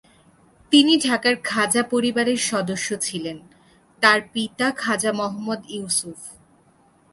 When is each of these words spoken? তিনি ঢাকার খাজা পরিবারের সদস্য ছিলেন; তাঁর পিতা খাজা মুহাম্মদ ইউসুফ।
তিনি 0.71 0.93
ঢাকার 0.97 1.35
খাজা 1.43 1.83
পরিবারের 1.83 2.39
সদস্য 2.49 2.89
ছিলেন; 3.01 3.37
তাঁর 4.01 4.19
পিতা 4.33 4.67
খাজা 4.77 5.11
মুহাম্মদ 5.13 5.61
ইউসুফ। 5.69 6.19